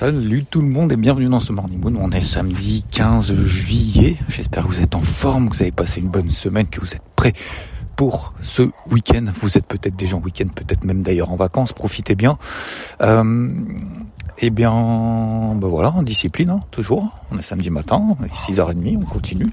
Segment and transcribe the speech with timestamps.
[0.00, 1.94] Salut tout le monde et bienvenue dans ce Morning Moon.
[2.00, 4.16] On est samedi 15 juillet.
[4.30, 6.94] J'espère que vous êtes en forme, que vous avez passé une bonne semaine, que vous
[6.94, 7.34] êtes prêts
[7.96, 9.26] pour ce week-end.
[9.42, 11.74] Vous êtes peut-être déjà en week-end, peut-être même d'ailleurs en vacances.
[11.74, 12.38] Profitez bien.
[13.02, 13.50] Euh,
[14.42, 17.12] eh bien, ben voilà, en discipline, hein, toujours.
[17.30, 19.50] On est samedi matin, 6h30, on continue,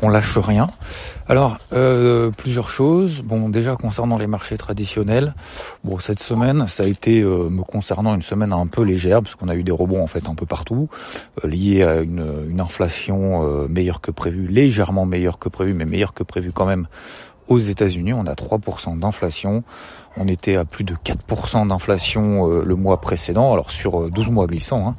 [0.00, 0.70] on lâche rien.
[1.28, 3.20] Alors, euh, plusieurs choses.
[3.22, 5.34] Bon, déjà concernant les marchés traditionnels,
[5.84, 9.34] bon, cette semaine, ça a été, euh, me concernant, une semaine un peu légère, parce
[9.34, 10.88] qu'on a eu des rebonds en fait un peu partout,
[11.44, 16.14] euh, liés à une, une inflation meilleure que prévu, légèrement meilleure que prévu, mais meilleure
[16.14, 16.86] que prévu quand même
[17.48, 19.64] aux États-Unis, on a 3% d'inflation.
[20.16, 24.30] On était à plus de 4% d'inflation euh, le mois précédent, alors sur 12 euh,
[24.30, 24.88] mois glissants.
[24.88, 24.96] Hein.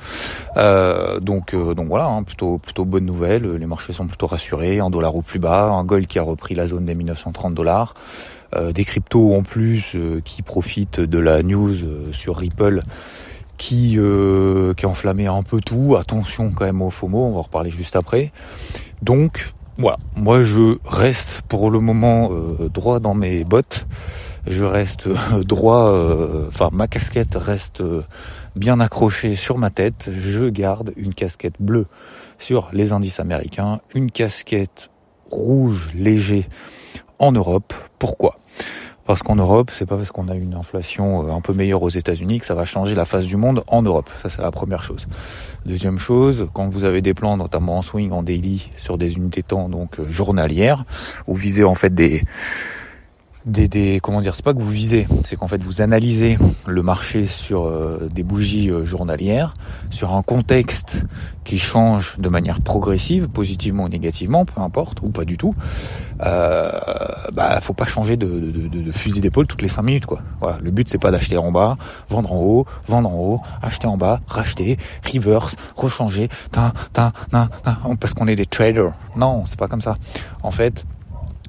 [0.57, 3.55] Euh, donc, donc voilà, hein, plutôt plutôt bonne nouvelle.
[3.55, 6.55] Les marchés sont plutôt rassurés, un dollar au plus bas, un gold qui a repris
[6.55, 7.93] la zone des 1930 dollars.
[8.73, 11.75] des cryptos en plus qui profitent de la news
[12.13, 12.81] sur Ripple
[13.57, 13.97] qui,
[14.77, 15.95] qui a enflammé un peu tout.
[15.99, 18.31] Attention quand même au FOMO, on va en reparler juste après.
[19.01, 23.87] Donc voilà, moi je reste pour le moment euh, droit dans mes bottes.
[24.45, 27.81] Je reste euh, droit, euh, enfin ma casquette reste
[28.55, 30.11] bien accrochée sur ma tête.
[30.15, 31.87] Je garde une casquette bleue
[32.37, 34.89] sur les indices américains, une casquette
[35.31, 36.47] rouge léger
[37.17, 37.73] en Europe.
[37.97, 38.35] Pourquoi?
[39.05, 42.39] Parce qu'en Europe, c'est pas parce qu'on a une inflation un peu meilleure aux États-Unis
[42.39, 44.09] que ça va changer la face du monde en Europe.
[44.21, 45.07] Ça, c'est la première chose.
[45.65, 49.43] Deuxième chose, quand vous avez des plans, notamment en swing, en daily, sur des unités
[49.43, 50.83] temps, donc euh, journalières,
[51.25, 52.21] vous visez en fait des
[53.45, 56.81] des, des comment dire c'est pas que vous visez c'est qu'en fait vous analysez le
[56.81, 59.53] marché sur euh, des bougies euh, journalières
[59.89, 61.05] sur un contexte
[61.43, 65.55] qui change de manière progressive positivement ou négativement peu importe ou pas du tout
[66.25, 66.71] euh,
[67.33, 70.21] bah faut pas changer de, de, de, de fusil d'épaule toutes les cinq minutes quoi.
[70.39, 70.57] Voilà.
[70.61, 71.77] Le but c'est pas d'acheter en bas
[72.09, 78.35] vendre en haut vendre en haut acheter en bas racheter reverse rechanger parce qu'on est
[78.35, 78.93] des traders.
[79.17, 79.97] Non c'est pas comme ça.
[80.43, 80.85] En fait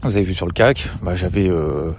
[0.04, 1.92] vous avez vu sur le CAC, bah, j'avais euh,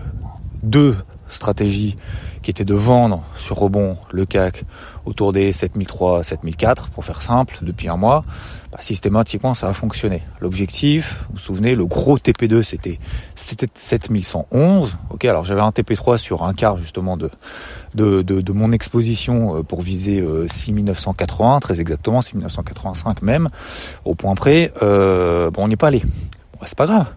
[0.63, 0.95] deux
[1.27, 1.97] stratégies
[2.43, 4.63] qui étaient de vendre sur rebond le CAC
[5.05, 8.23] autour des 7003, 7004 pour faire simple depuis un mois.
[8.71, 10.21] Bah, systématiquement ça a fonctionné.
[10.39, 12.99] L'objectif, vous vous souvenez, le gros TP2 c'était
[13.35, 14.95] c'était 7111.
[15.09, 17.31] Ok, alors j'avais un TP3 sur un quart justement de
[17.95, 23.49] de, de, mon exposition euh, pour viser 6980 euh, très exactement 6985 même
[24.03, 24.72] au point près.
[24.83, 26.03] Euh, bon, on n'est pas allé.
[26.66, 27.13] C'est pas grave.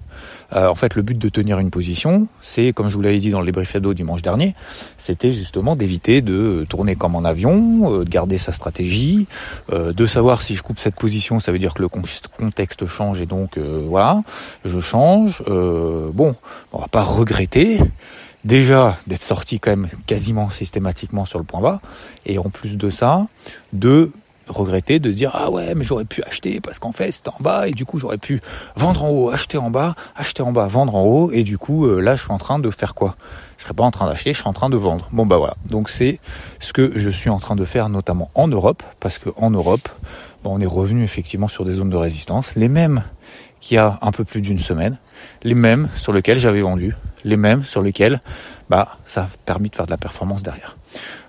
[0.54, 3.30] Euh, en fait, le but de tenir une position, c'est, comme je vous l'avais dit
[3.30, 4.54] dans le débrief hebdo dimanche dernier,
[4.96, 9.26] c'était justement d'éviter de tourner comme en avion, euh, de garder sa stratégie,
[9.72, 13.20] euh, de savoir si je coupe cette position, ça veut dire que le contexte change
[13.20, 14.22] et donc voilà,
[14.64, 15.42] je change.
[15.46, 16.34] bon,
[16.72, 17.80] on va pas regretter
[18.44, 21.80] déjà d'être sorti quand même quasiment systématiquement sur le point bas,
[22.26, 23.26] et en plus de ça,
[23.72, 24.12] de
[24.48, 27.40] regretter de se dire ah ouais mais j'aurais pu acheter parce qu'en fait c'était en
[27.40, 28.40] bas et du coup j'aurais pu
[28.76, 31.86] vendre en haut, acheter en bas, acheter en bas, vendre en haut et du coup
[31.86, 33.16] euh, là je suis en train de faire quoi?
[33.58, 35.08] Je serais pas en train d'acheter, je suis en train de vendre.
[35.10, 35.56] Bon bah voilà.
[35.68, 36.20] Donc c'est
[36.60, 39.88] ce que je suis en train de faire notamment en Europe parce que en Europe
[40.44, 43.02] on est revenu effectivement sur des zones de résistance, les mêmes
[43.60, 44.98] qu'il y a un peu plus d'une semaine,
[45.42, 46.94] les mêmes sur lesquels j'avais vendu,
[47.24, 48.20] les mêmes sur lesquels
[48.70, 50.76] bah ça a permis de faire de la performance derrière.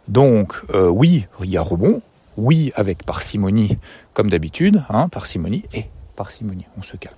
[0.08, 2.02] Donc euh, oui, il y a rebond,
[2.40, 3.78] oui avec parcimonie
[4.14, 5.86] comme d'habitude, hein, parcimonie et
[6.20, 7.16] parcimonie, on se calme.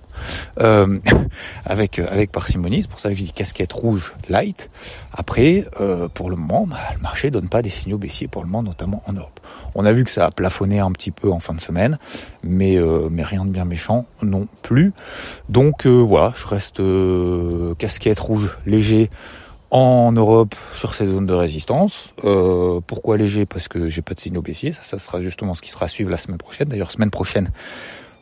[0.60, 1.00] Euh,
[1.64, 4.70] avec euh, avec parcimonie, c'est pour ça que j'ai dit casquette rouge light.
[5.12, 8.48] Après, euh, pour le moment, bah, le marché donne pas des signaux baissiers pour le
[8.48, 9.40] moment, notamment en Europe.
[9.74, 11.98] On a vu que ça a plafonné un petit peu en fin de semaine,
[12.44, 12.78] mais
[13.10, 14.92] mais rien de bien méchant non plus.
[15.48, 16.80] Donc voilà, je reste
[17.78, 19.10] casquette rouge léger
[19.72, 22.12] en Europe sur ces zones de résistance.
[22.24, 23.46] Euh, pourquoi léger?
[23.46, 24.72] Parce que j'ai pas de signaux baissiers.
[24.72, 26.68] Ça, ça sera justement ce qui sera à suivre la semaine prochaine.
[26.68, 27.50] D'ailleurs, semaine prochaine,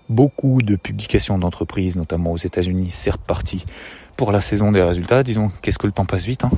[0.08, 3.64] beaucoup de publications d'entreprises, notamment aux États-Unis, c'est reparti
[4.16, 5.24] pour la saison des résultats.
[5.24, 6.44] Disons, qu'est-ce que le temps passe vite.
[6.44, 6.52] Hein?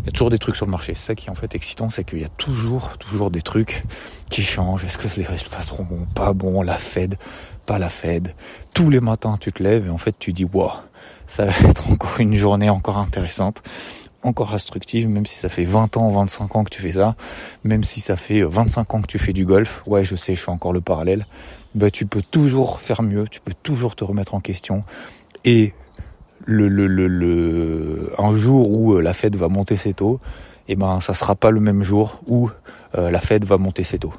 [0.00, 0.92] Il y a toujours des trucs sur le marché.
[0.94, 3.82] C'est ça qui est en fait excitant, c'est qu'il y a toujours, toujours des trucs
[4.28, 4.84] qui changent.
[4.84, 7.16] Est-ce que les résultats seront bons, pas bons La Fed,
[7.64, 8.34] pas la Fed.
[8.74, 10.70] Tous les matins, tu te lèves et en fait, tu dis, waouh,
[11.28, 13.62] ça va être encore une journée encore intéressante
[14.24, 17.14] encore instructive, même si ça fait 20 ans, 25 ans que tu fais ça,
[17.62, 20.40] même si ça fait 25 ans que tu fais du golf, ouais je sais, je
[20.40, 21.26] fais encore le parallèle,
[21.74, 24.84] bah tu peux toujours faire mieux, tu peux toujours te remettre en question.
[25.44, 25.74] Et
[26.44, 30.20] le, le, le, le un jour où euh, la Fed va monter ses taux,
[30.68, 32.50] eh ben ça sera pas le même jour où
[32.96, 34.14] euh, la Fed va monter ses taux.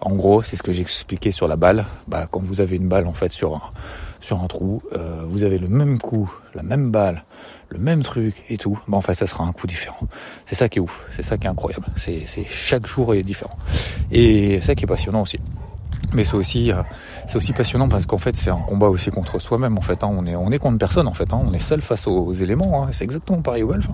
[0.00, 1.86] En gros, c'est ce que j'ai expliqué sur la balle.
[2.08, 3.62] Bah, quand vous avez une balle en fait sur un,
[4.24, 7.24] sur un trou, euh, vous avez le même coup, la même balle,
[7.68, 8.80] le même truc et tout.
[8.88, 10.08] Bah, en fait, ça sera un coup différent.
[10.46, 11.06] C'est ça qui est ouf.
[11.10, 11.86] C'est ça qui est incroyable.
[11.96, 13.56] C'est, chaque jour est différent.
[14.10, 15.38] Et ça qui est passionnant aussi
[16.14, 16.82] mais c'est aussi euh,
[17.28, 20.10] c'est aussi passionnant parce qu'en fait c'est un combat aussi contre soi-même en fait hein.
[20.10, 21.40] on est on est contre personne en fait hein.
[21.44, 22.88] on est seul face aux, éléments hein.
[22.92, 23.88] c'est exactement pareil au golf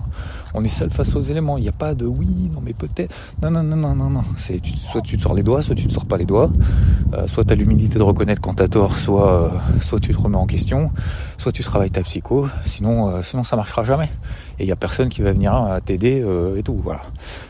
[0.53, 1.57] on est seul face aux éléments.
[1.57, 3.13] Il n'y a pas de oui non mais peut-être.
[3.41, 4.23] Non non non non non non.
[4.37, 6.51] C'est soit tu te sors les doigts soit tu te sors pas les doigts.
[7.13, 9.49] Euh, soit tu as l'humilité de reconnaître quand t'as tort soit euh,
[9.81, 10.91] soit tu te remets en question.
[11.37, 12.47] Soit tu travailles ta psycho.
[12.65, 14.09] Sinon sinon ça marchera jamais
[14.59, 16.23] et il y a personne qui va venir t'aider
[16.57, 17.01] et tout voilà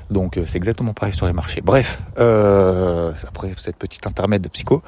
[0.10, 4.82] donc c'est exactement pareil sur les marchés bref après cette petite intermède psycho.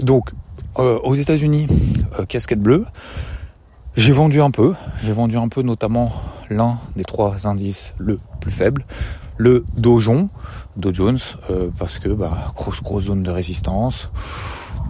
[0.00, 0.30] Donc
[0.78, 1.66] euh, aux États-Unis,
[2.18, 2.84] euh, casquette bleue.
[3.96, 4.74] J'ai vendu un peu.
[5.02, 6.12] J'ai vendu un peu notamment
[6.50, 8.84] l'un des trois indices le plus faible,
[9.38, 10.28] le Dow Jones,
[10.76, 11.18] Dow Jones,
[11.48, 14.10] euh, parce que bah, grosse grosse zone de résistance.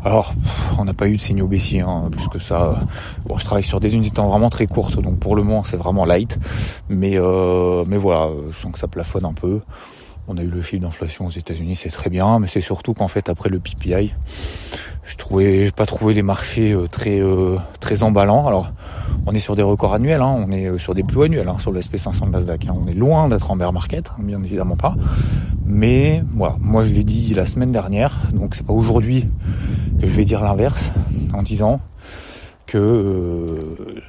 [0.06, 0.34] Alors,
[0.78, 2.78] on n'a pas eu de signaux baissiers, hein, plus que ça.
[3.24, 6.04] Bon, je travaille sur des unités vraiment très courtes, donc pour le moment c'est vraiment
[6.04, 6.38] light.
[6.88, 7.18] Mais
[7.88, 9.62] mais voilà, je sens que ça plafonne un peu.
[10.28, 13.06] On a eu le chiffre d'inflation aux États-Unis, c'est très bien, mais c'est surtout qu'en
[13.06, 14.12] fait après le PPI,
[15.04, 18.48] je trouvais, pas trouvé les marchés euh, très euh, très emballants.
[18.48, 18.72] Alors,
[19.26, 21.58] on est sur des records annuels, hein, on est euh, sur des plus annuels hein,
[21.60, 22.66] sur le SP500 de Nasdaq.
[22.66, 22.74] Hein.
[22.76, 24.96] On est loin d'être en bear market, hein, bien évidemment pas.
[25.64, 29.28] Mais voilà, moi je l'ai dit la semaine dernière, donc c'est pas aujourd'hui
[30.00, 30.92] que je vais dire l'inverse
[31.34, 31.80] en disant
[32.66, 33.56] que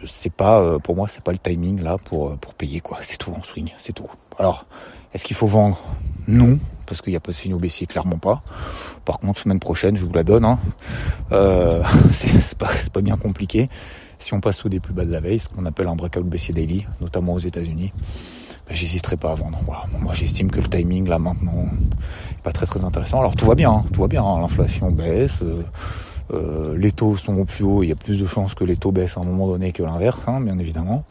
[0.06, 2.98] c'est pas pour moi c'est pas le timing là pour pour payer quoi.
[3.02, 4.08] C'est tout en swing, c'est tout.
[4.38, 4.66] Alors
[5.14, 5.80] est-ce qu'il faut vendre?
[6.28, 8.42] Non, parce qu'il n'y a pas de signaux baissiers, clairement pas.
[9.06, 10.46] Par contre, semaine prochaine, je vous la donne.
[10.46, 10.60] Hein.
[11.32, 11.82] Euh,
[12.12, 13.70] c'est pas, bien compliqué.
[14.20, 16.24] Si on passe sous des plus bas de la veille, ce qu'on appelle un breakout
[16.24, 17.94] baissier daily, notamment aux États-Unis,
[18.68, 19.60] ben, j'hésiterai pas à vendre.
[20.00, 21.70] Moi, j'estime que le timing là maintenant
[22.32, 23.20] est pas très très intéressant.
[23.20, 23.86] Alors tout va bien, hein.
[23.94, 24.24] tout va bien.
[24.24, 24.42] Hein.
[24.42, 25.42] L'inflation baisse.
[25.44, 25.64] Euh,
[26.34, 28.76] euh, les taux sont au plus haut, il y a plus de chances que les
[28.76, 31.06] taux baissent à un moment donné que l'inverse, bien évidemment.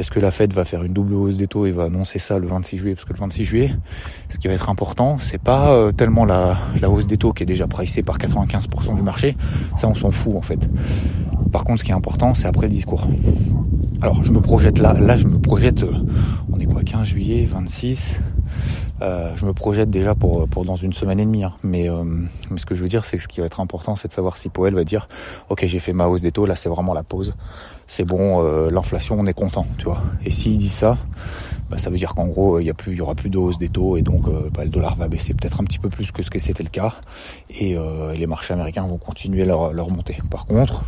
[0.00, 2.38] Est-ce que la Fed va faire une double hausse des taux et va annoncer ça
[2.38, 2.94] le 26 juillet?
[2.94, 3.74] Parce que le 26 juillet,
[4.30, 6.56] ce qui va être important, c'est pas euh, tellement la,
[6.88, 9.36] hausse des taux qui est déjà pricée par 95% du marché.
[9.76, 10.70] Ça, on s'en fout en fait.
[11.52, 13.06] Par contre, ce qui est important, c'est après le discours.
[14.00, 14.94] Alors, je me projette là.
[14.94, 15.82] Là, je me projette.
[15.82, 15.92] Euh,
[16.50, 18.20] on est quoi 15 juillet, 26.
[19.02, 21.44] Euh, je me projette déjà pour, dans une semaine et demie.
[21.44, 21.54] Hein.
[21.62, 21.88] Mais,
[22.50, 24.12] mais ce que je veux dire, c'est que ce qui va être important, c'est de
[24.12, 25.08] savoir si Powell va dire,
[25.48, 26.46] ok, j'ai fait ma hausse des taux.
[26.46, 27.32] Là, c'est vraiment la pause
[27.90, 30.00] c'est bon, euh, l'inflation, on est content, tu vois.
[30.24, 30.96] Et s'il dit ça,
[31.68, 33.36] bah, ça veut dire qu'en gros, il y a plus, il y aura plus de
[33.36, 35.88] hausse des taux et donc euh, bah, le dollar va baisser peut-être un petit peu
[35.88, 36.94] plus que ce que c'était le cas
[37.50, 40.18] et euh, les marchés américains vont continuer leur, leur montée.
[40.30, 40.84] Par contre,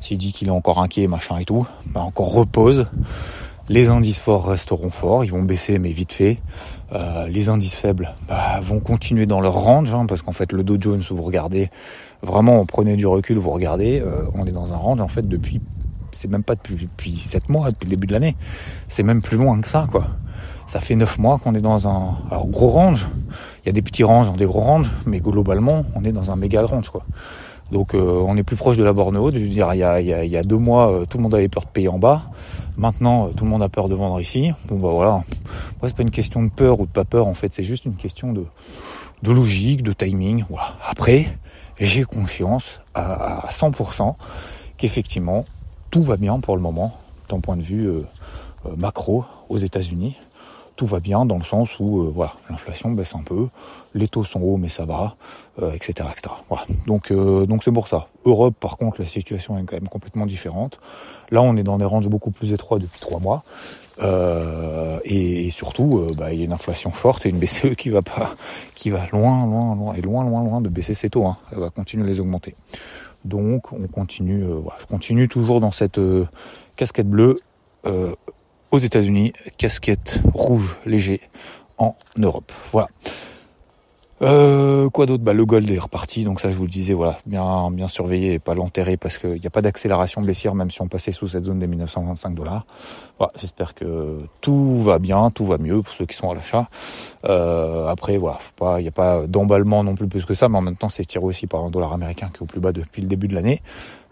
[0.00, 2.86] s'il dit qu'il est encore inquiet, machin et tout, bah, encore repose.
[3.68, 6.38] Les indices forts resteront forts, ils vont baisser mais vite fait.
[7.28, 10.76] Les indices faibles bah, vont continuer dans leur range, hein, parce qu'en fait le Dow
[10.80, 11.70] Jones, vous regardez,
[12.22, 14.02] vraiment prenez du recul, vous regardez,
[14.34, 15.60] on est dans un range en fait depuis
[16.16, 18.36] c'est même pas depuis, depuis 7 mois, depuis le début de l'année.
[18.88, 20.06] C'est même plus loin que ça, quoi.
[20.66, 22.14] Ça fait 9 mois qu'on est dans un
[22.46, 23.08] gros range.
[23.62, 26.36] Il y a des petits ranges, des gros ranges, mais globalement, on est dans un
[26.36, 27.04] méga range, quoi.
[27.72, 29.34] Donc euh, on est plus proche de la borne haute.
[29.34, 29.82] Je veux dire, il y
[30.36, 32.22] a, deux mois, euh, tout le monde avait peur de payer en bas.
[32.76, 34.52] Maintenant, euh, tout le monde a peur de vendre ici.
[34.68, 35.12] Bon bah voilà.
[35.12, 37.26] Moi, c'est pas une question de peur ou de pas peur.
[37.26, 38.44] En fait, c'est juste une question de,
[39.22, 40.44] logique, de timing.
[40.88, 41.38] Après,
[41.78, 44.14] j'ai confiance à, à 100%
[44.76, 45.44] qu'effectivement,
[45.90, 46.96] tout va bien pour le moment,
[47.28, 47.90] d'un point de vue
[48.76, 50.16] macro aux États-Unis.
[50.76, 53.48] Tout va bien dans le sens où euh, voilà, l'inflation baisse un peu,
[53.94, 55.16] les taux sont hauts mais ça va,
[55.72, 56.34] etc., etc.
[56.48, 56.64] Voilà.
[56.86, 58.08] Donc donc c'est pour ça.
[58.24, 60.78] Europe par contre la situation est quand même complètement différente.
[61.30, 63.42] Là on est dans des ranges beaucoup plus étroits depuis trois mois
[65.04, 68.34] et, surtout bah, il y a une inflation forte et une BCE qui va pas,
[68.74, 71.24] qui va loin loin loin et loin loin loin de baisser ses taux.
[71.24, 71.38] Hein.
[71.52, 72.54] Elle va continuer à les augmenter.
[73.26, 76.26] Donc on continue, euh, voilà, je continue toujours dans cette euh,
[76.76, 77.40] casquette bleue
[77.84, 78.14] euh,
[78.70, 81.20] aux États-Unis, casquette rouge léger
[81.78, 82.52] en Europe.
[82.72, 82.88] Voilà.
[84.22, 85.22] Euh, quoi d'autre?
[85.22, 88.34] Bah, Le gold est reparti, donc ça je vous le disais, voilà, bien bien surveiller
[88.34, 91.28] et pas l'enterrer parce qu'il n'y a pas d'accélération baissière même si on passait sous
[91.28, 92.64] cette zone des 1925 dollars.
[93.18, 96.68] Voilà, J'espère que tout va bien, tout va mieux pour ceux qui sont à l'achat.
[97.26, 98.38] Euh, après, voilà,
[98.78, 101.04] il n'y a pas d'emballement non plus plus que ça, mais en même temps c'est
[101.04, 103.34] tiré aussi par un dollar américain qui est au plus bas depuis le début de
[103.34, 103.60] l'année.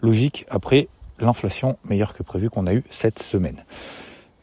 [0.01, 0.87] Logique, après
[1.19, 3.63] l'inflation meilleure que prévu qu'on a eu cette semaine.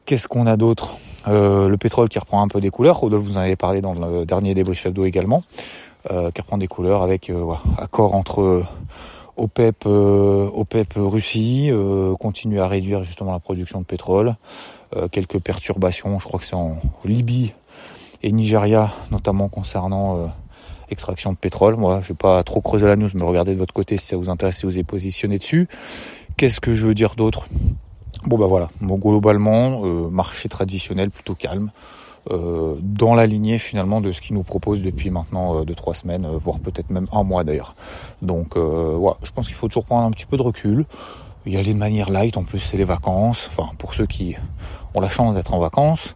[0.05, 0.97] Qu'est-ce qu'on a d'autre?
[1.29, 2.99] Euh, Le pétrole qui reprend un peu des couleurs.
[2.99, 5.45] Rodolphe vous en avez parlé dans le dernier débrief hebdo également.
[6.11, 8.65] Euh, qui reprend des couleurs avec euh, voilà, accord entre
[9.37, 11.71] OPEP, OPEP Russie,
[12.21, 14.35] continue à réduire justement la production de pétrole.
[15.11, 17.55] quelques perturbations, je crois que c'est en Libye
[18.23, 20.31] et Nigeria, notamment concernant
[20.91, 21.77] extraction de pétrole.
[21.77, 24.17] Moi, je vais pas trop creuser la news, mais regardez de votre côté si ça
[24.19, 25.67] vous intéresse, si vous êtes positionné dessus.
[26.37, 27.47] Qu'est-ce que je veux dire d'autre?
[28.25, 31.71] Bon bah voilà, bon, globalement, euh, marché traditionnel plutôt calme.
[32.31, 35.95] Euh, dans la lignée finalement de ce qu'ils nous proposent depuis maintenant euh, deux trois
[35.95, 37.75] semaines, euh, voire peut-être même un mois d'ailleurs.
[38.21, 40.87] Donc voilà, je pense qu'il faut toujours prendre un petit peu de recul,
[41.47, 42.37] y aller de manière light.
[42.37, 43.49] En plus, c'est les vacances.
[43.51, 44.37] Enfin, pour ceux qui
[44.95, 46.15] ont la chance d'être en vacances.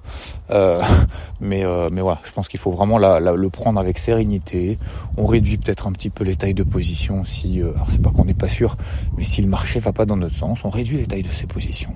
[0.51, 0.83] Euh,
[1.41, 4.79] mais euh, mais voilà, je pense qu'il faut vraiment la, le prendre avec sérénité.
[5.17, 8.11] On réduit peut-être un petit peu les tailles de position si, euh, alors c'est pas
[8.11, 8.77] qu'on n'est pas sûr,
[9.17, 11.47] mais si le marché va pas dans notre sens, on réduit les tailles de ses
[11.47, 11.95] positions,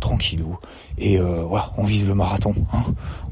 [0.00, 0.58] tranquillou.
[0.98, 2.54] Et euh, voilà, on vise le marathon.
[2.72, 2.82] Hein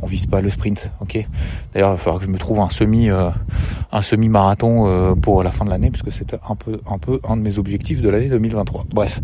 [0.03, 1.27] on vise pas le sprint, ok.
[1.73, 5.53] D'ailleurs, il va falloir que je me trouve un semi un semi marathon pour la
[5.53, 8.09] fin de l'année parce que c'était un peu un peu un de mes objectifs de
[8.09, 8.87] l'année 2023.
[8.93, 9.21] Bref.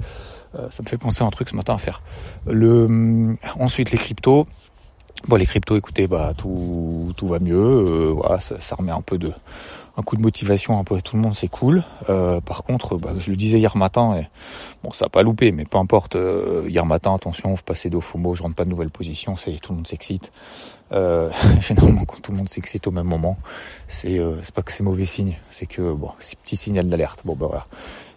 [0.59, 2.03] Euh, ça me fait penser à un truc ce matin à faire.
[2.47, 4.47] Le, euh, ensuite les cryptos.
[5.29, 7.57] Bon les cryptos, écoutez, bah tout tout va mieux.
[7.57, 9.33] Euh, voilà, ça, ça, remet un peu de
[9.97, 11.83] un coup de motivation un peu à tout le monde, c'est cool.
[12.11, 14.29] Euh, par contre, bah, je le disais hier matin, et
[14.85, 16.19] bon ça a pas loupé, mais peu importe.
[16.69, 19.73] hier matin, attention, vous passez d'au FOMO, je rentre pas de nouvelles positions, c'est tout
[19.73, 20.33] le monde s'excite.
[20.93, 23.39] Euh, généralement, quand tout le monde s'excite au même moment,
[23.89, 27.23] c'est c'est pas que c'est mauvais signe, c'est que bon, c'est petit signal d'alerte.
[27.25, 27.67] Bon bah voilà,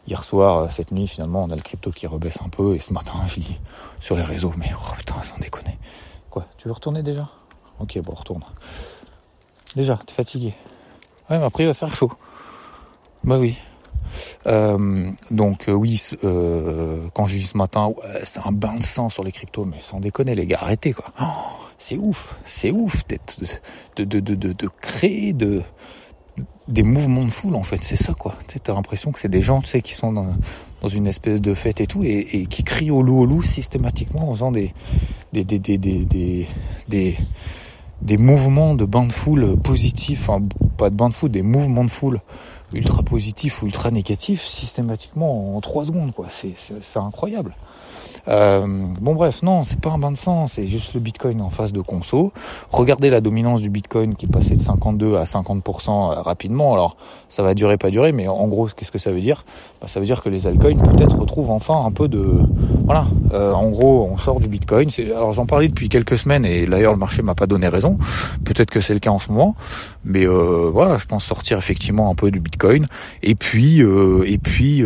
[0.10, 2.74] Hier soir, euh, cette nuit, finalement, on a le crypto qui rebaisse un peu.
[2.74, 3.60] Et ce matin, je lis
[4.00, 4.52] sur les réseaux.
[4.58, 5.78] Mais oh putain, sans déconner.
[6.32, 7.30] Quoi Tu veux retourner déjà?
[7.80, 8.44] Ok, bon, retourne.
[9.76, 10.56] Déjà, t'es fatigué
[11.30, 12.12] Ouais, mais après, il va faire chaud.
[13.24, 13.56] Bah oui.
[14.48, 16.02] Euh, donc euh, oui,
[17.14, 20.00] quand je lis ce matin, c'est un bain de sang sur les cryptos, mais sans
[20.00, 21.06] déconner les gars, arrêtez quoi.
[21.22, 21.26] Oh,
[21.78, 23.38] c'est ouf, c'est ouf d'être
[23.96, 25.62] de, de créer de
[26.68, 28.36] des mouvements de foule en fait, c'est ça quoi.
[28.48, 31.54] Tu as l'impression que c'est des gens tu sais, qui sont dans, une espèce de
[31.54, 34.74] fête et tout et, qui crient au loup au loup systématiquement en faisant des
[38.02, 40.44] des, mouvements de bain de foule positifs, enfin
[40.78, 42.22] pas de bain de foule, des mouvements de foule
[42.74, 46.28] ultra positifs ou ultra négatifs systématiquement en trois secondes quoi.
[46.30, 47.56] C'est incroyable.
[48.30, 48.66] Euh,
[49.02, 51.74] bon bref, non, c'est pas un bain de sang, c'est juste le Bitcoin en phase
[51.74, 52.32] de conso.
[52.72, 56.74] Regardez la dominance du Bitcoin qui passait de 52 à 50% euh, rapidement.
[56.74, 56.96] Alors
[57.28, 59.46] ça va durer, pas durer, mais en gros, qu'est-ce que ça veut dire?
[59.82, 62.40] Bah, Ça veut dire que les altcoins peut-être retrouvent enfin un peu de...
[62.86, 64.90] Voilà, euh, en gros, on sort du Bitcoin.
[65.16, 67.98] Alors j'en parlais depuis quelques semaines et d'ailleurs le marché m'a pas donné raison.
[68.46, 69.56] Peut-être que c'est le cas en ce moment,
[70.04, 72.88] mais euh, voilà, je pense sortir effectivement un peu du Bitcoin.
[73.24, 74.84] Et puis, euh, et puis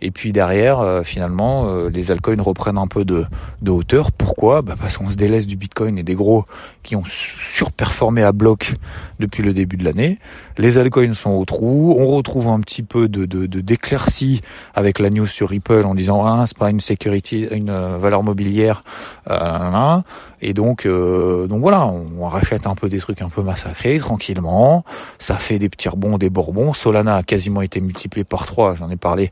[0.00, 3.24] et puis derrière, euh, finalement, euh, les altcoins reprennent un peu de,
[3.62, 4.12] de hauteur.
[4.12, 4.62] Pourquoi?
[4.62, 6.44] Bah Parce qu'on se délaisse du Bitcoin et des gros
[6.82, 8.74] qui ont surperformé à bloc
[9.18, 10.18] depuis le début de l'année.
[10.56, 11.96] Les altcoins sont au trou.
[11.98, 14.40] On retrouve un petit peu de, de, d'éclaircie
[14.74, 18.22] avec la news sur Ripple en disant ah c'est pas une sécurité, une euh, valeur
[18.22, 18.82] mobilière.
[19.30, 19.98] Euh,
[20.40, 24.84] et donc donc voilà, on, rachète un peu des trucs un peu massacrés tranquillement.
[25.18, 26.72] Ça fait des petits rebonds, des bourbons.
[26.74, 28.76] Solana a quasiment été multiplié par trois.
[28.76, 29.30] J'en ai parlé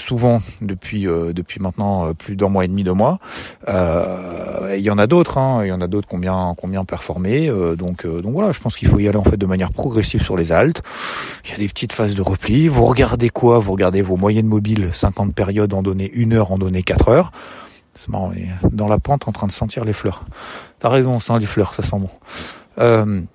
[0.00, 3.18] souvent depuis euh, depuis maintenant euh, plus d'un mois et demi, deux mois.
[3.68, 7.48] Euh, il y en a d'autres, hein, il y en a d'autres combien combien performé.
[7.76, 10.36] donc donc voilà, je pense qu'il faut y aller en fait de manière progressive sur
[10.36, 10.82] les altes.
[11.44, 12.68] Il y a des petites phases de repli.
[12.68, 13.58] Vous regardez quoi?
[13.58, 17.32] Vous regardez vos moyennes mobiles, 50 périodes en données une heure, en données 4 heures.
[17.94, 18.32] C'est marrant,
[18.72, 20.24] dans la pente en train de sentir les fleurs.
[20.78, 23.26] T'as raison, on sent les fleurs, ça sent bon.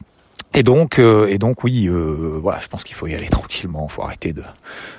[0.56, 3.28] Euh, et donc, euh, et donc oui, euh, voilà, je pense qu'il faut y aller
[3.28, 3.88] tranquillement.
[3.88, 4.44] Faut arrêter de,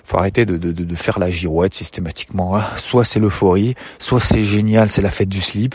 [0.04, 2.56] faut arrêter de, de, de faire la girouette systématiquement.
[2.56, 5.74] Ah, soit c'est l'euphorie, soit c'est génial, c'est la fête du slip.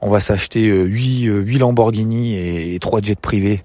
[0.00, 3.62] On va s'acheter 8, euh, 8 Lamborghini et, trois 3 jets privés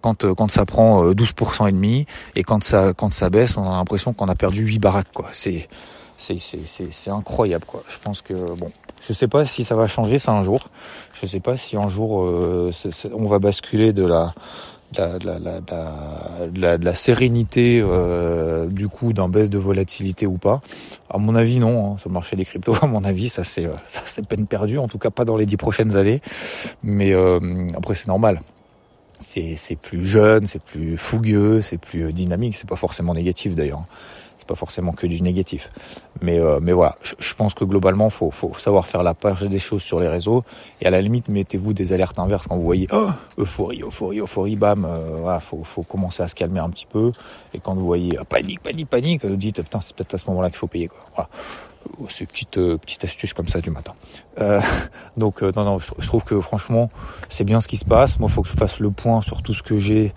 [0.00, 3.76] quand quand ça prend 12% et demi, et quand ça quand ça baisse, on a
[3.76, 5.28] l'impression qu'on a perdu 8 baraques quoi.
[5.32, 5.68] C'est
[6.16, 7.82] c'est c'est c'est incroyable quoi.
[7.90, 8.70] Je pense que bon,
[9.06, 10.68] je sais pas si ça va changer ça un jour.
[11.20, 12.26] Je sais pas si un jour
[13.12, 14.32] on va basculer de la
[14.96, 15.38] la, la,
[16.54, 20.62] la, la, sérénité euh, du coup d'un baisse de volatilité ou pas
[21.10, 21.94] À mon avis, non.
[21.94, 24.46] Hein, sur le marché des cryptos, à mon avis, ça c'est euh, ça c'est peine
[24.46, 24.78] perdue.
[24.78, 26.20] En tout cas, pas dans les dix prochaines années.
[26.82, 27.38] Mais euh,
[27.76, 28.40] après, c'est normal.
[29.20, 32.56] C'est c'est plus jeune, c'est plus fougueux, c'est plus dynamique.
[32.56, 33.84] C'est pas forcément négatif d'ailleurs
[34.48, 35.70] pas forcément que du négatif.
[36.22, 39.58] Mais, euh, mais voilà, je, pense que globalement, faut, faut savoir faire la part des
[39.58, 40.42] choses sur les réseaux.
[40.80, 44.56] Et à la limite, mettez-vous des alertes inverses quand vous voyez oh, euphorie, euphorie, euphorie,
[44.56, 44.84] bam.
[44.84, 47.12] Euh, voilà, faut, faut commencer à se calmer un petit peu.
[47.54, 50.26] Et quand vous voyez ah, panique, panique, panique, vous dites putain, c'est peut-être à ce
[50.30, 50.88] moment-là qu'il faut payer.
[50.88, 51.04] Quoi.
[51.14, 51.28] Voilà.
[52.08, 53.94] Ces petites petites astuces comme ça du matin.
[55.16, 56.90] donc non non, je, trouve que franchement
[57.28, 58.20] c'est bien ce qui se passe.
[58.20, 60.12] Moi, il faut que je fasse le point sur tout ce que j'ai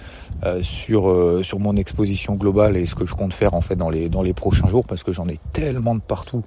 [0.62, 4.10] sur sur mon exposition globale et ce que je compte faire en fait dans les
[4.10, 6.44] dans les prochains jours parce que j'en ai tellement de partout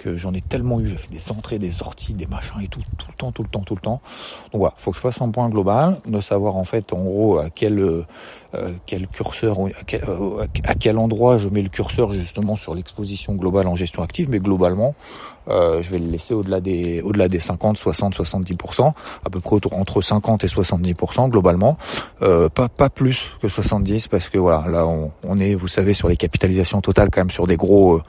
[0.00, 2.80] que j'en ai tellement eu, j'ai fait des entrées, des sorties, des machins et tout,
[2.96, 4.00] tout le temps, tout le temps, tout le temps.
[4.52, 7.38] Donc voilà, faut que je fasse un point global, de savoir en fait en gros
[7.38, 8.04] à quel euh,
[8.86, 13.34] quel curseur, à quel, euh, à quel, endroit je mets le curseur justement sur l'exposition
[13.34, 14.94] globale en gestion active, mais globalement,
[15.48, 18.92] euh, je vais le laisser au-delà des au-delà des 50, 60, 70%,
[19.24, 21.78] à peu près entre 50 et 70% globalement,
[22.22, 26.08] euh, pas pas plus que 70% parce que voilà, là on, est, vous savez, sur
[26.08, 28.00] les capitalisations totales quand même sur des gros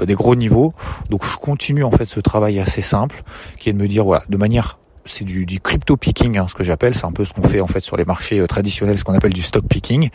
[0.00, 0.72] euh, des gros niveaux.
[1.10, 3.22] Donc je continue en fait ce travail assez simple
[3.58, 6.62] qui est de me dire voilà, de manière c'est du, crypto picking, hein, ce que
[6.62, 6.94] j'appelle.
[6.94, 9.32] C'est un peu ce qu'on fait en fait sur les marchés traditionnels, ce qu'on appelle
[9.32, 10.10] du stock picking,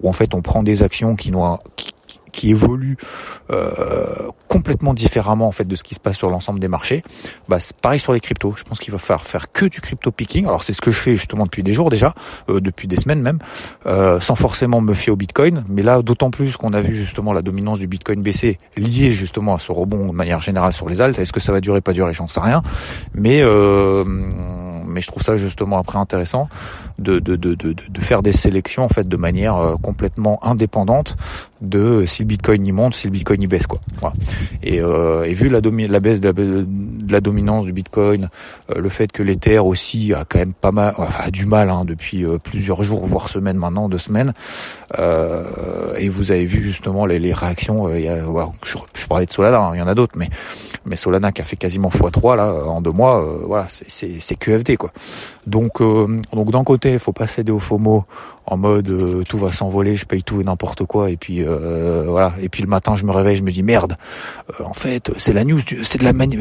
[0.00, 1.58] où en fait on prend des actions qui, n'ont
[2.30, 2.96] qui évolue
[3.50, 7.02] euh, complètement différemment en fait de ce qui se passe sur l'ensemble des marchés.
[7.48, 8.54] Bah, c'est pareil sur les cryptos.
[8.56, 10.46] Je pense qu'il va falloir faire que du crypto picking.
[10.46, 12.14] Alors c'est ce que je fais justement depuis des jours déjà,
[12.48, 13.38] euh, depuis des semaines même,
[13.86, 15.64] euh, sans forcément me fier au Bitcoin.
[15.68, 19.54] Mais là, d'autant plus qu'on a vu justement la dominance du Bitcoin baisser, liée justement
[19.54, 21.18] à ce rebond de manière générale sur les altes.
[21.18, 22.62] Est-ce que ça va durer, pas durer, j'en sais rien.
[23.14, 24.04] Mais euh,
[24.90, 26.48] mais je trouve ça justement après intéressant
[26.98, 31.16] de, de, de, de, de faire des sélections en fait de manière euh, complètement indépendante
[31.60, 33.80] de si le Bitcoin y monte, si le Bitcoin y baisse quoi.
[34.00, 34.14] Voilà.
[34.62, 36.66] Et, euh, et vu la, la baisse de
[37.10, 38.28] la, dominance du Bitcoin,
[38.70, 41.70] euh, le fait que l'Ether aussi a quand même pas mal, enfin, a du mal
[41.70, 44.32] hein, depuis euh, plusieurs jours voire semaines maintenant, deux semaines.
[44.98, 47.88] et vous avez vu justement les, les réactions.
[47.94, 48.18] Y a,
[48.64, 50.28] je, je, parlais de Solana, hein, il y en a d'autres, mais
[50.84, 54.92] mais Solana qui a fait quasiment x3 là en deux mois, voilà, c'est QFD quoi.
[55.46, 58.04] Donc donc d'un côté, il faut pas céder au FOMO
[58.50, 62.04] en mode euh, tout va s'envoler, je paye tout et n'importe quoi et puis euh,
[62.08, 63.96] voilà et puis le matin je me réveille, je me dis merde.
[64.60, 66.38] Euh, en fait, c'est la news, c'est de la manie.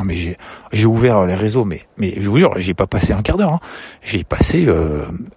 [0.00, 0.36] J'ai mais j'ai
[0.72, 3.54] j'ai ouvert les réseaux mais mais je vous jure, j'ai pas passé un quart d'heure.
[3.54, 3.60] Hein.
[4.02, 4.66] J'ai passé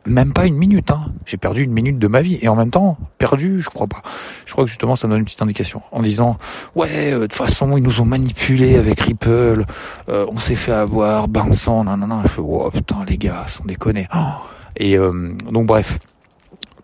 [0.06, 0.91] même pas une minute.
[0.91, 1.06] Hein.
[1.25, 4.01] J'ai perdu une minute de ma vie et en même temps perdu, je crois pas.
[4.46, 6.38] Je crois que justement ça donne une petite indication en disant
[6.75, 9.65] ouais de toute façon ils nous ont manipulé avec Ripple,
[10.08, 12.22] on s'est fait avoir, Benson, non non non.
[12.24, 14.08] Je fais oh putain les gars, sans déconner.
[14.15, 14.20] Oh
[14.77, 16.00] et euh, donc bref.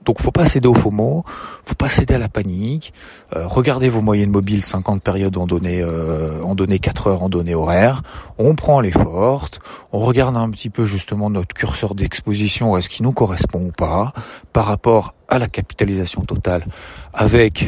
[0.08, 1.26] Donc faut pas céder au FOMO,
[1.66, 2.94] faut pas céder à la panique.
[3.36, 7.30] Euh, regardez vos moyennes mobiles 50 périodes en données euh, en données 4 heures en
[7.30, 8.04] données horaires.
[8.38, 9.60] On prend les fortes,
[9.92, 14.14] on regarde un petit peu justement notre curseur d'exposition, est-ce qu'il nous correspond ou pas
[14.54, 16.66] par rapport à la capitalisation totale
[17.14, 17.66] avec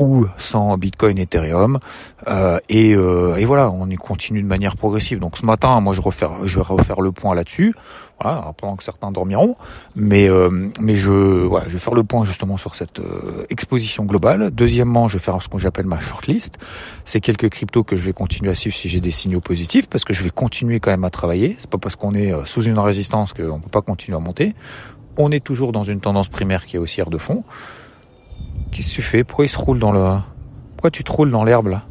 [0.00, 1.78] ou sans Bitcoin, Ethereum.
[2.26, 5.18] Euh, et, euh, et, voilà, on y continue de manière progressive.
[5.18, 7.74] Donc ce matin, moi je, refaire, je vais refaire le point là-dessus,
[8.20, 9.56] voilà, pendant que certains dormiront.
[9.94, 14.06] Mais, euh, mais je, voilà, je vais faire le point justement sur cette euh, exposition
[14.06, 14.50] globale.
[14.50, 16.58] Deuxièmement, je vais faire ce que j'appelle ma shortlist.
[17.04, 20.04] C'est quelques cryptos que je vais continuer à suivre si j'ai des signaux positifs, parce
[20.04, 21.56] que je vais continuer quand même à travailler.
[21.58, 24.54] C'est pas parce qu'on est euh, sous une résistance qu'on peut pas continuer à monter.
[25.18, 27.44] On est toujours dans une tendance primaire qui est haussière de fond.
[28.70, 29.24] Qu'est-ce que tu fais?
[29.24, 30.18] Pourquoi il se roule dans le...
[30.76, 31.82] Pourquoi tu te roules dans l'herbe là?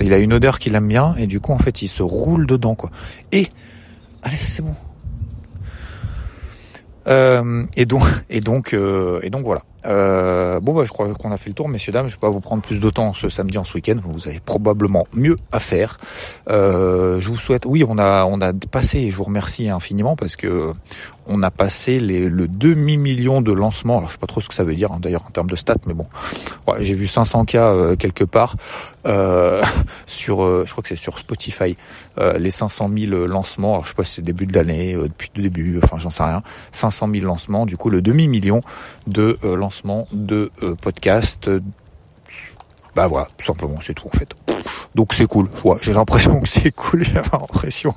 [0.00, 2.46] Il a une odeur qu'il aime bien et du coup en fait il se roule
[2.46, 2.90] dedans quoi.
[3.30, 3.46] Et...
[4.22, 4.74] Allez c'est bon.
[7.08, 9.62] Euh, et donc et donc euh, et donc voilà.
[9.84, 12.08] Euh, bon bah je crois qu'on a fait le tour, messieurs dames.
[12.08, 13.96] Je vais pas vous prendre plus de temps ce samedi en ce week-end.
[14.04, 15.98] Vous avez probablement mieux à faire.
[16.48, 17.66] Euh, je vous souhaite.
[17.66, 18.98] Oui, on a on a passé.
[18.98, 20.72] Et je vous remercie infiniment parce que
[21.26, 23.98] on a passé les, le demi million de lancements.
[23.98, 25.56] Alors je sais pas trop ce que ça veut dire hein, d'ailleurs en termes de
[25.56, 26.06] stats, mais bon,
[26.66, 28.56] ouais, j'ai vu 500 k euh, quelque part
[29.06, 29.62] euh,
[30.06, 31.76] sur, euh, je crois que c'est sur Spotify,
[32.18, 33.74] euh, les 500 000 lancements.
[33.74, 36.24] Alors je sais pas si c'est début de l'année, depuis le début, enfin j'en sais
[36.24, 36.42] rien.
[36.72, 38.62] 500 000 lancements, du coup le demi million
[39.06, 39.71] de lancements
[40.12, 41.50] de podcasts.
[42.94, 44.34] Bah voilà, tout simplement, c'est tout en fait.
[44.94, 45.48] Donc c'est cool.
[45.80, 47.02] J'ai l'impression que c'est cool.
[47.04, 47.94] J'avais l'impression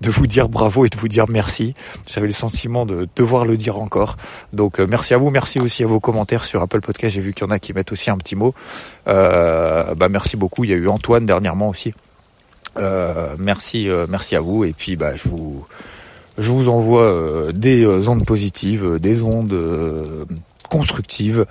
[0.00, 1.74] de vous dire bravo et de vous dire merci.
[2.06, 4.16] J'avais le sentiment de devoir le dire encore.
[4.52, 7.14] Donc euh, merci à vous, merci aussi à vos commentaires sur Apple Podcast.
[7.14, 8.54] J'ai vu qu'il y en a qui mettent aussi un petit mot.
[9.08, 10.64] Euh, bah merci beaucoup.
[10.64, 11.94] Il y a eu Antoine dernièrement aussi.
[12.78, 14.64] Euh, merci, euh, merci à vous.
[14.64, 15.64] Et puis bah je vous
[16.36, 20.26] je vous envoie des ondes positives, des ondes
[20.70, 21.44] constructive,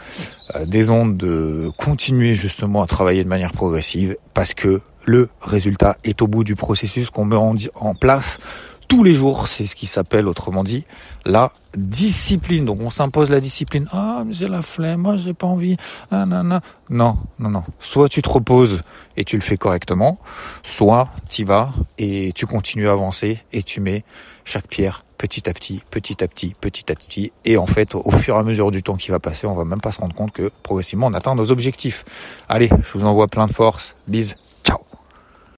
[0.56, 5.98] euh, des ondes de continuer justement à travailler de manière progressive parce que le résultat
[6.04, 8.38] est au bout du processus qu'on met en, place
[8.88, 9.48] tous les jours.
[9.48, 10.86] C'est ce qui s'appelle, autrement dit,
[11.26, 12.66] la discipline.
[12.66, 13.88] Donc on s'impose la discipline.
[13.92, 15.78] Ah, j'ai la flemme, moi j'ai pas envie.
[16.12, 17.64] Ah, non, non, non, non.
[17.80, 18.82] Soit tu te reposes
[19.18, 20.20] et tu le fais correctement,
[20.64, 24.04] soit tu vas et tu continues à avancer et tu mets
[24.46, 27.32] chaque pierre petit à petit, petit à petit, petit à petit.
[27.46, 29.66] Et en fait, au fur et à mesure du temps qui va passer, on va
[29.66, 32.06] même pas se rendre compte que progressivement on atteint nos objectifs.
[32.48, 33.96] Allez, je vous envoie plein de force.
[34.08, 34.36] Bise.